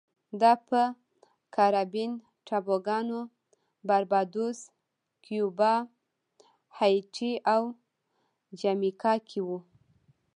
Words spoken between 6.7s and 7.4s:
هایټي